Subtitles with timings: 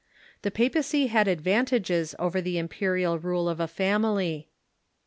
[0.41, 4.49] The papacy had advantages over the imperial rule of a family.